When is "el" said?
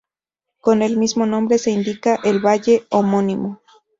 0.81-0.97, 2.23-2.43